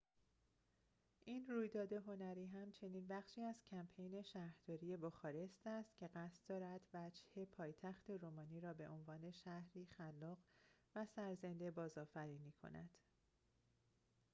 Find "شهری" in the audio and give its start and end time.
9.31-9.85